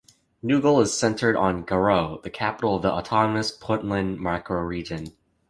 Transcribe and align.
Nugal 0.41 0.81
is 0.81 0.97
centered 0.97 1.35
on 1.37 1.63
Garowe, 1.63 2.23
the 2.23 2.31
capital 2.31 2.77
of 2.77 2.81
the 2.81 2.91
autonomous 2.91 3.55
Puntland 3.55 4.17
macro-region. 4.17 5.13